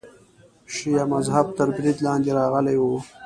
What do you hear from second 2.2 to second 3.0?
راغلی و.